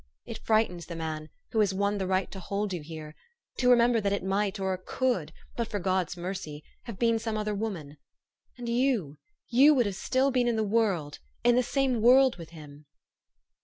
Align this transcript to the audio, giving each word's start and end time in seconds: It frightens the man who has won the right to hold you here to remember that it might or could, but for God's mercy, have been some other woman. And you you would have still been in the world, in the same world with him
It 0.25 0.39
frightens 0.43 0.87
the 0.87 0.95
man 0.95 1.29
who 1.51 1.59
has 1.59 1.75
won 1.75 1.99
the 1.99 2.07
right 2.07 2.31
to 2.31 2.39
hold 2.39 2.73
you 2.73 2.81
here 2.81 3.13
to 3.59 3.69
remember 3.69 4.01
that 4.01 4.11
it 4.11 4.23
might 4.23 4.59
or 4.59 4.75
could, 4.75 5.31
but 5.55 5.67
for 5.67 5.77
God's 5.77 6.17
mercy, 6.17 6.63
have 6.85 6.97
been 6.97 7.19
some 7.19 7.37
other 7.37 7.53
woman. 7.53 7.97
And 8.57 8.67
you 8.67 9.19
you 9.49 9.75
would 9.75 9.85
have 9.85 9.93
still 9.93 10.31
been 10.31 10.47
in 10.47 10.55
the 10.55 10.63
world, 10.63 11.19
in 11.43 11.55
the 11.55 11.61
same 11.61 12.01
world 12.01 12.37
with 12.37 12.49
him 12.49 12.87